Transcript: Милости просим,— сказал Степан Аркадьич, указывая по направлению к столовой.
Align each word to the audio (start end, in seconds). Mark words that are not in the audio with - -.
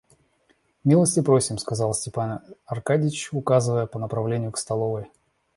Милости 0.83 1.21
просим,— 1.21 1.59
сказал 1.59 1.93
Степан 1.93 2.41
Аркадьич, 2.65 3.29
указывая 3.33 3.85
по 3.85 3.99
направлению 3.99 4.51
к 4.51 4.57
столовой. 4.57 5.11